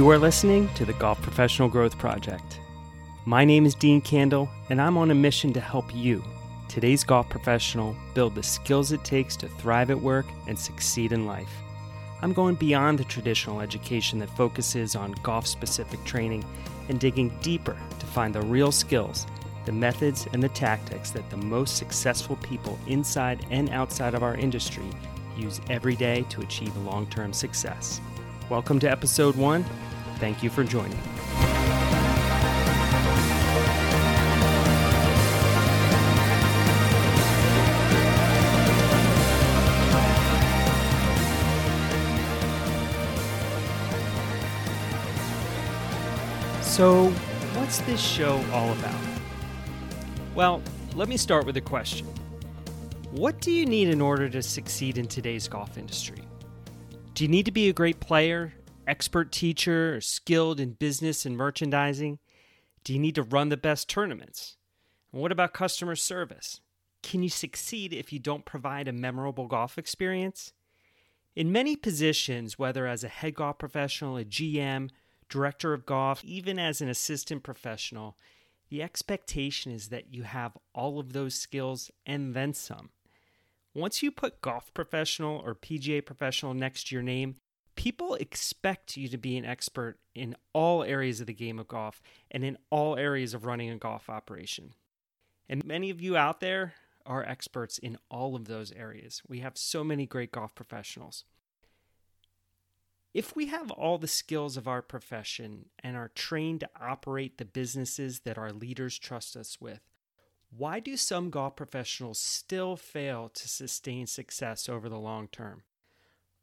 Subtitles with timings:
[0.00, 2.58] You are listening to the Golf Professional Growth Project.
[3.26, 6.24] My name is Dean Kandle, and I'm on a mission to help you,
[6.68, 11.26] today's golf professional, build the skills it takes to thrive at work and succeed in
[11.26, 11.52] life.
[12.22, 16.46] I'm going beyond the traditional education that focuses on golf specific training
[16.88, 19.26] and digging deeper to find the real skills,
[19.66, 24.36] the methods, and the tactics that the most successful people inside and outside of our
[24.36, 24.88] industry
[25.36, 28.00] use every day to achieve long term success.
[28.48, 29.64] Welcome to episode one.
[30.20, 30.98] Thank you for joining.
[46.60, 47.08] So,
[47.54, 48.94] what's this show all about?
[50.34, 50.62] Well,
[50.94, 52.06] let me start with a question.
[53.10, 56.22] What do you need in order to succeed in today's golf industry?
[57.14, 58.52] Do you need to be a great player,
[58.90, 62.18] expert teacher, or skilled in business and merchandising?
[62.82, 64.56] Do you need to run the best tournaments?
[65.12, 66.60] And what about customer service?
[67.02, 70.52] Can you succeed if you don't provide a memorable golf experience?
[71.36, 74.90] In many positions, whether as a head golf professional, a GM,
[75.28, 78.16] director of golf, even as an assistant professional,
[78.70, 82.90] the expectation is that you have all of those skills and then some.
[83.72, 87.36] Once you put golf professional or PGA professional next to your name,
[87.80, 92.02] people expect you to be an expert in all areas of the game of golf
[92.30, 94.74] and in all areas of running a golf operation.
[95.48, 96.74] And many of you out there
[97.06, 99.22] are experts in all of those areas.
[99.26, 101.24] We have so many great golf professionals.
[103.14, 107.46] If we have all the skills of our profession and are trained to operate the
[107.46, 109.80] businesses that our leaders trust us with,
[110.54, 115.62] why do some golf professionals still fail to sustain success over the long term?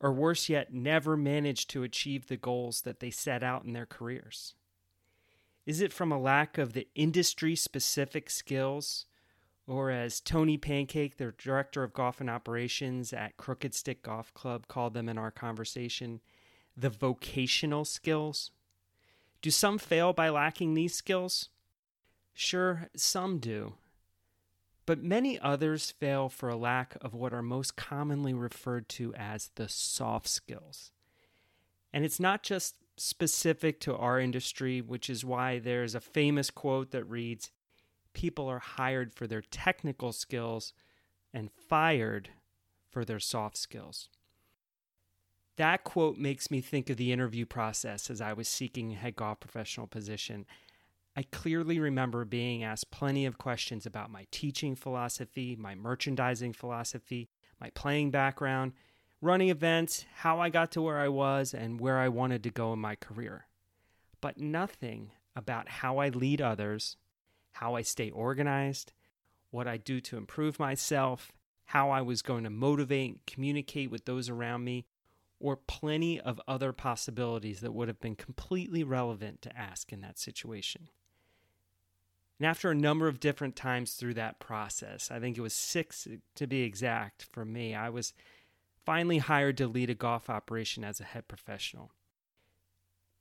[0.00, 3.86] Or worse yet, never manage to achieve the goals that they set out in their
[3.86, 4.54] careers?
[5.64, 9.06] Is it from a lack of the industry specific skills?
[9.66, 14.68] Or, as Tony Pancake, the director of golf and operations at Crooked Stick Golf Club,
[14.68, 16.20] called them in our conversation,
[16.76, 18.52] the vocational skills?
[19.42, 21.48] Do some fail by lacking these skills?
[22.32, 23.74] Sure, some do,
[24.86, 29.50] but many others fail for a lack of what are most commonly referred to as
[29.56, 30.92] the soft skills.
[31.92, 36.92] And it's not just specific to our industry, which is why there's a famous quote
[36.92, 37.50] that reads
[38.12, 40.72] People are hired for their technical skills
[41.34, 42.30] and fired
[42.88, 44.08] for their soft skills.
[45.56, 49.16] That quote makes me think of the interview process as I was seeking a head
[49.16, 50.46] golf professional position.
[51.18, 57.30] I clearly remember being asked plenty of questions about my teaching philosophy, my merchandising philosophy,
[57.58, 58.72] my playing background,
[59.22, 62.74] running events, how I got to where I was, and where I wanted to go
[62.74, 63.46] in my career.
[64.20, 66.98] But nothing about how I lead others,
[67.52, 68.92] how I stay organized,
[69.50, 71.32] what I do to improve myself,
[71.64, 74.84] how I was going to motivate and communicate with those around me,
[75.40, 80.18] or plenty of other possibilities that would have been completely relevant to ask in that
[80.18, 80.90] situation.
[82.38, 86.06] And after a number of different times through that process, I think it was six
[86.34, 88.12] to be exact for me, I was
[88.84, 91.92] finally hired to lead a golf operation as a head professional.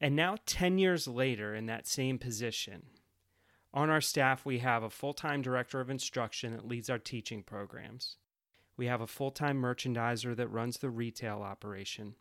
[0.00, 2.84] And now, 10 years later, in that same position,
[3.74, 7.42] on our staff, we have a full time director of instruction that leads our teaching
[7.42, 8.16] programs.
[8.76, 12.14] We have a full time merchandiser that runs the retail operation.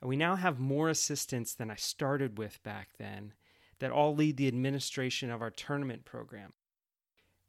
[0.00, 3.34] And we now have more assistants than I started with back then
[3.78, 6.52] that all lead the administration of our tournament program.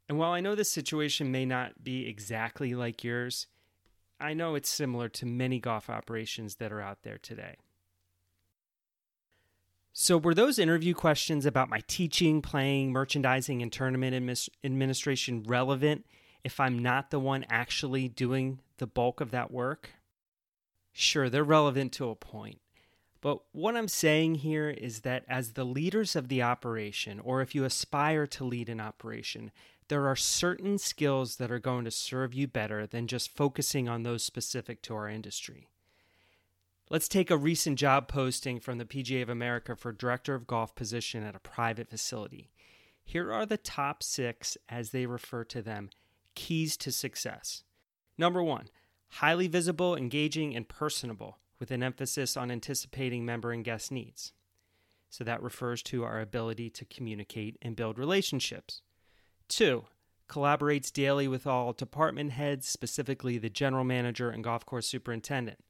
[0.08, 3.46] And while I know this situation may not be exactly like yours,
[4.20, 7.56] I know it's similar to many golf operations that are out there today.
[9.92, 16.06] So, were those interview questions about my teaching, playing, merchandising, and tournament administ- administration relevant
[16.44, 19.90] if I'm not the one actually doing the bulk of that work?
[20.92, 22.60] Sure, they're relevant to a point.
[23.20, 27.54] But what I'm saying here is that as the leaders of the operation, or if
[27.54, 29.50] you aspire to lead an operation,
[29.88, 34.02] there are certain skills that are going to serve you better than just focusing on
[34.02, 35.66] those specific to our industry.
[36.90, 40.74] Let's take a recent job posting from the PGA of America for Director of Golf
[40.74, 42.50] position at a private facility.
[43.04, 45.90] Here are the top six, as they refer to them,
[46.34, 47.64] keys to success.
[48.16, 48.68] Number one,
[49.08, 54.32] highly visible, engaging, and personable with an emphasis on anticipating member and guest needs.
[55.10, 58.82] So that refers to our ability to communicate and build relationships.
[59.48, 59.84] Two,
[60.28, 65.64] collaborates daily with all department heads, specifically the general manager and golf course superintendent.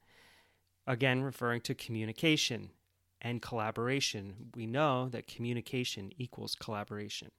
[0.85, 2.71] Again, referring to communication.
[3.21, 4.49] and collaboration.
[4.55, 7.31] We know that communication equals collaboration.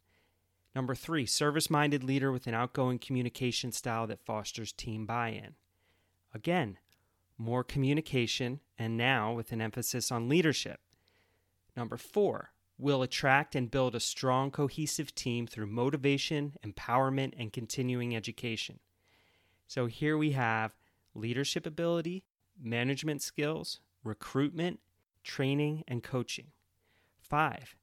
[0.74, 5.54] Number three, service minded leader with an outgoing communication style that fosters team buy in.
[6.34, 6.78] Again,
[7.40, 10.78] more communication, and now with an emphasis on leadership.
[11.74, 18.14] Number four, will attract and build a strong, cohesive team through motivation, empowerment, and continuing
[18.14, 18.78] education.
[19.66, 20.76] So here we have
[21.14, 22.24] leadership ability,
[22.60, 24.80] management skills, recruitment,
[25.22, 26.48] training, and coaching.
[27.20, 27.76] Five,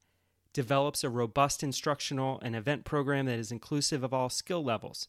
[0.52, 5.08] develops a robust instructional and event program that is inclusive of all skill levels.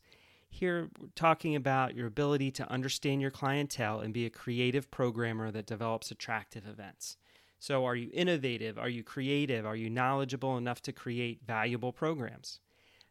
[0.50, 5.51] Here, we're talking about your ability to understand your clientele and be a creative programmer
[5.51, 7.18] that develops attractive events.
[7.60, 8.78] So, are you innovative?
[8.78, 9.66] Are you creative?
[9.66, 12.60] Are you knowledgeable enough to create valuable programs?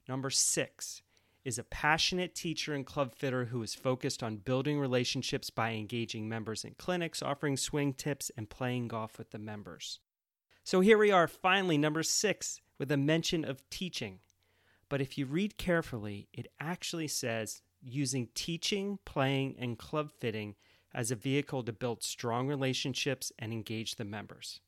[0.08, 1.02] Number six
[1.44, 6.28] is a passionate teacher and club fitter who is focused on building relationships by engaging
[6.28, 10.00] members in clinics, offering swing tips, and playing golf with the members.
[10.64, 14.18] So, here we are, finally, number six, with a mention of teaching.
[14.88, 20.54] But if you read carefully, it actually says using teaching, playing, and club fitting
[20.94, 24.60] as a vehicle to build strong relationships and engage the members.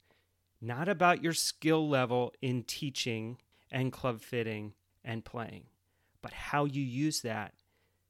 [0.61, 3.39] Not about your skill level in teaching
[3.71, 5.65] and club fitting and playing,
[6.21, 7.55] but how you use that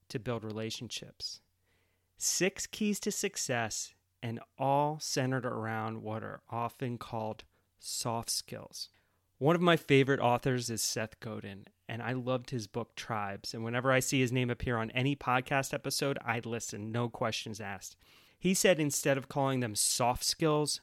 [0.09, 1.41] to build relationships.
[2.19, 7.45] Six keys to success, and all centered around what are often called
[7.79, 8.91] soft skills.
[9.39, 13.53] One of my favorite authors is Seth Godin, and I loved his book Tribes.
[13.53, 17.61] And whenever I see his name appear on any podcast episode, I listen, no questions
[17.61, 17.97] asked.
[18.39, 20.81] He said instead of calling them soft skills,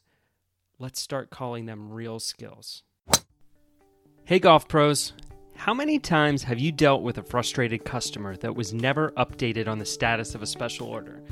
[0.79, 2.83] let's start calling them real skills.
[4.25, 5.13] Hey, golf pros.
[5.55, 9.79] How many times have you dealt with a frustrated customer that was never updated on
[9.79, 11.23] the status of a special order?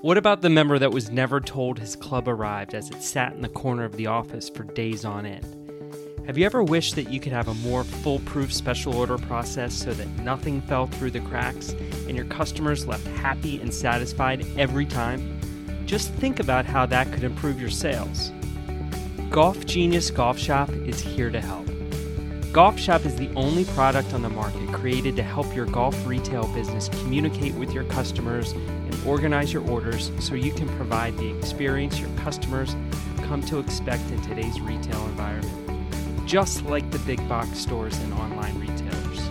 [0.00, 3.42] What about the member that was never told his club arrived as it sat in
[3.42, 5.59] the corner of the office for days on end?
[6.30, 9.92] Have you ever wished that you could have a more foolproof special order process so
[9.92, 11.70] that nothing fell through the cracks
[12.06, 15.40] and your customers left happy and satisfied every time?
[15.86, 18.30] Just think about how that could improve your sales.
[19.28, 21.68] Golf Genius Golf Shop is here to help.
[22.52, 26.46] Golf Shop is the only product on the market created to help your golf retail
[26.54, 31.98] business communicate with your customers and organize your orders so you can provide the experience
[31.98, 32.76] your customers
[33.24, 35.69] come to expect in today's retail environment
[36.30, 39.28] just like the big box stores and online retailers.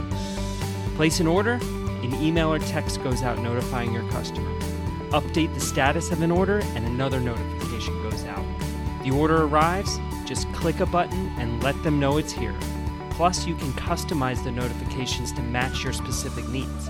[0.98, 4.54] Place an order, an email or text goes out notifying your customer.
[5.12, 8.46] Update the status of an order, and another notification goes out.
[9.06, 12.54] The order arrives, just click a button and let them know it's here.
[13.12, 16.90] Plus, you can customize the notifications to match your specific needs.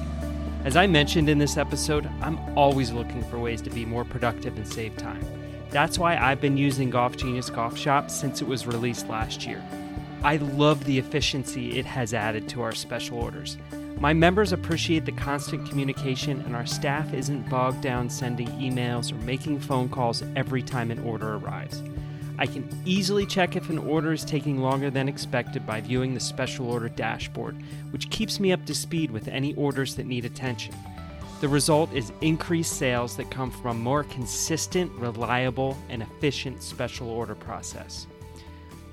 [0.63, 4.57] As I mentioned in this episode, I'm always looking for ways to be more productive
[4.57, 5.23] and save time.
[5.69, 9.63] That's why I've been using Golf Genius Golf Shop since it was released last year.
[10.21, 13.57] I love the efficiency it has added to our special orders.
[13.99, 19.23] My members appreciate the constant communication, and our staff isn't bogged down sending emails or
[19.23, 21.81] making phone calls every time an order arrives.
[22.37, 26.19] I can easily check if an order is taking longer than expected by viewing the
[26.19, 27.55] special order dashboard,
[27.91, 30.75] which keeps me up to speed with any orders that need attention.
[31.39, 37.09] The result is increased sales that come from a more consistent, reliable, and efficient special
[37.09, 38.05] order process.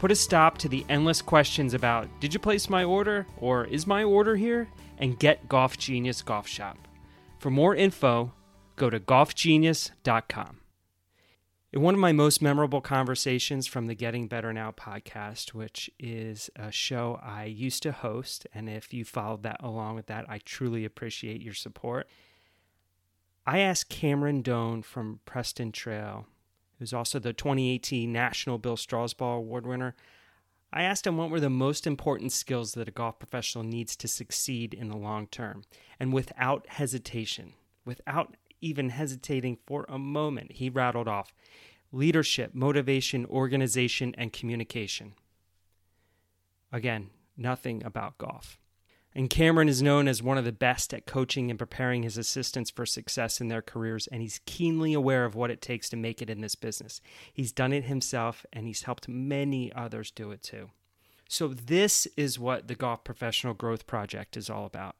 [0.06, 3.88] Put a stop to the endless questions about did you place my order or is
[3.88, 6.78] my order here and get Golf Genius Golf Shop.
[7.40, 8.32] For more info,
[8.76, 10.60] go to golfgenius.com.
[11.72, 16.50] In one of my most memorable conversations from the Getting Better Now podcast, which is
[16.54, 20.38] a show I used to host, and if you followed that along with that, I
[20.38, 22.06] truly appreciate your support.
[23.44, 26.28] I asked Cameron Doan from Preston Trail
[26.78, 29.94] who's also the 2018 National Bill Strausbaugh Award winner,
[30.72, 34.08] I asked him what were the most important skills that a golf professional needs to
[34.08, 35.62] succeed in the long term.
[35.98, 37.54] And without hesitation,
[37.84, 41.32] without even hesitating for a moment, he rattled off
[41.92, 45.14] leadership, motivation, organization, and communication.
[46.72, 48.58] Again, nothing about golf.
[49.16, 52.68] And Cameron is known as one of the best at coaching and preparing his assistants
[52.68, 56.20] for success in their careers, and he's keenly aware of what it takes to make
[56.20, 57.00] it in this business.
[57.32, 60.68] He's done it himself, and he's helped many others do it too.
[61.28, 64.96] So, this is what the Golf Professional Growth Project is all about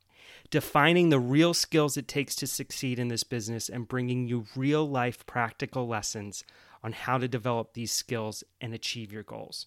[0.50, 4.88] defining the real skills it takes to succeed in this business and bringing you real
[4.88, 6.42] life practical lessons
[6.82, 9.66] on how to develop these skills and achieve your goals.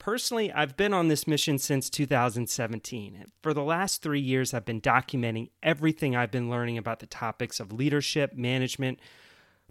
[0.00, 3.26] Personally, I've been on this mission since 2017.
[3.42, 7.60] For the last three years, I've been documenting everything I've been learning about the topics
[7.60, 8.98] of leadership, management,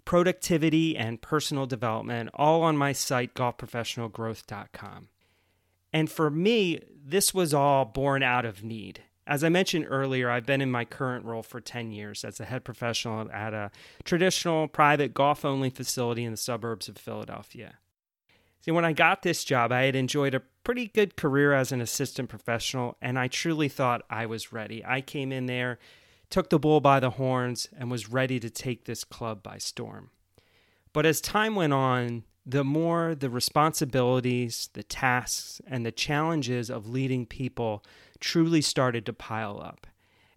[0.04, 5.08] productivity, and personal development, all on my site, golfprofessionalgrowth.com.
[5.92, 9.02] And for me, this was all born out of need.
[9.26, 12.44] As I mentioned earlier, I've been in my current role for 10 years as a
[12.44, 13.72] head professional at a
[14.04, 17.78] traditional private golf only facility in the suburbs of Philadelphia.
[18.60, 21.80] See, when I got this job, I had enjoyed a pretty good career as an
[21.80, 24.84] assistant professional, and I truly thought I was ready.
[24.84, 25.78] I came in there,
[26.28, 30.10] took the bull by the horns, and was ready to take this club by storm.
[30.92, 36.88] But as time went on, the more the responsibilities, the tasks, and the challenges of
[36.88, 37.82] leading people
[38.18, 39.86] truly started to pile up.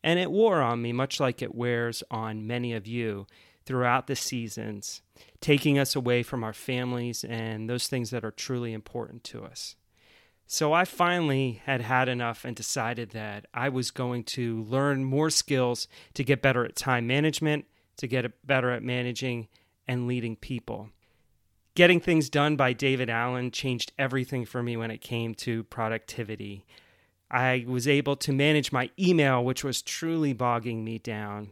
[0.02, 3.26] And it wore on me, much like it wears on many of you
[3.66, 5.02] throughout the seasons,
[5.42, 9.76] taking us away from our families and those things that are truly important to us.
[10.46, 15.30] So I finally had had enough and decided that I was going to learn more
[15.30, 17.66] skills to get better at time management,
[17.98, 19.48] to get better at managing
[19.88, 20.90] and leading people.
[21.76, 26.66] Getting Things Done by David Allen changed everything for me when it came to productivity.
[27.32, 31.50] I was able to manage my email, which was truly bogging me down,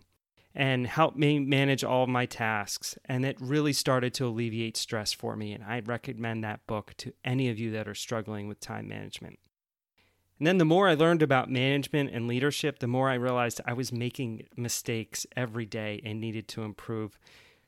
[0.53, 2.97] and help me manage all my tasks.
[3.05, 5.53] And it really started to alleviate stress for me.
[5.53, 9.39] And I'd recommend that book to any of you that are struggling with time management.
[10.39, 13.73] And then the more I learned about management and leadership, the more I realized I
[13.73, 17.19] was making mistakes every day and needed to improve.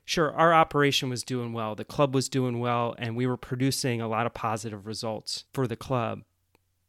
[0.04, 4.00] Sure, our operation was doing well, the club was doing well, and we were producing
[4.02, 6.24] a lot of positive results for the club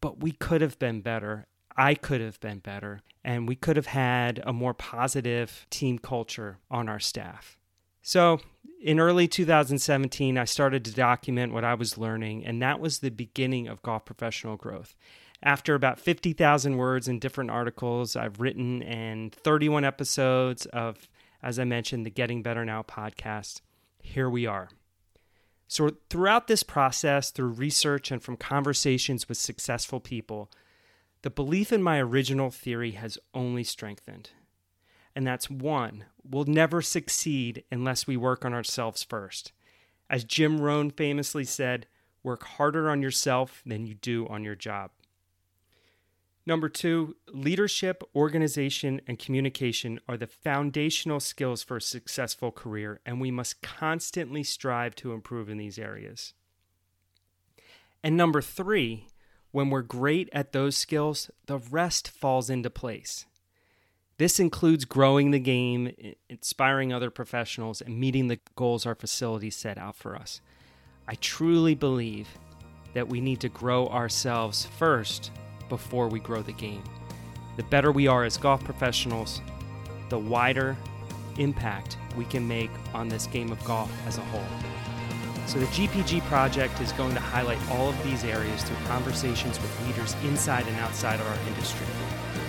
[0.06, 1.48] but we could have been better.
[1.78, 6.60] I could have been better, and we could have had a more positive team culture
[6.72, 7.58] on our staff.
[8.02, 8.40] So,
[8.82, 13.10] in early 2017, I started to document what I was learning, and that was the
[13.10, 14.96] beginning of golf professional growth.
[15.44, 21.10] After about 50,000 words in different articles I've written and 31 episodes of,
[21.44, 23.62] as I mentioned, the Getting Better Now podcast,
[24.02, 24.70] here we are.
[25.68, 30.52] So, throughout this process, through research and from conversations with successful people,
[31.26, 34.30] the belief in my original theory has only strengthened.
[35.16, 39.52] And that's one, we'll never succeed unless we work on ourselves first.
[40.08, 41.88] As Jim Rohn famously said,
[42.22, 44.92] work harder on yourself than you do on your job.
[46.46, 53.20] Number two, leadership, organization, and communication are the foundational skills for a successful career, and
[53.20, 56.34] we must constantly strive to improve in these areas.
[58.04, 59.08] And number three,
[59.56, 63.26] when we're great at those skills, the rest falls into place.
[64.18, 65.94] This includes growing the game,
[66.28, 70.42] inspiring other professionals, and meeting the goals our facilities set out for us.
[71.08, 72.28] I truly believe
[72.96, 75.32] that we need to grow ourselves first
[75.70, 76.84] before we grow the game.
[77.56, 79.40] The better we are as golf professionals,
[80.10, 80.76] the wider
[81.38, 85.05] impact we can make on this game of golf as a whole.
[85.48, 89.88] So, the GPG project is going to highlight all of these areas through conversations with
[89.88, 91.86] leaders inside and outside of our industry.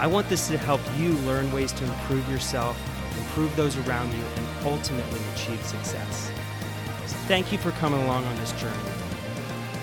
[0.00, 2.78] I want this to help you learn ways to improve yourself,
[3.18, 6.30] improve those around you, and ultimately achieve success.
[7.06, 8.76] So, thank you for coming along on this journey.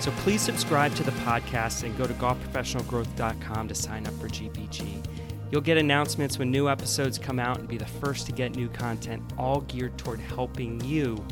[0.00, 5.02] So please subscribe to the podcast and go to golfprofessionalgrowth.com to sign up for GPG.
[5.50, 8.68] You'll get announcements when new episodes come out and be the first to get new
[8.68, 11.24] content, all geared toward helping you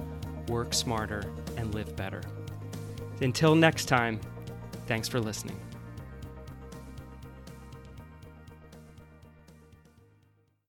[0.49, 1.25] work smarter
[1.63, 2.21] and live better.
[3.21, 4.21] Until next time,
[4.87, 5.59] thanks for listening.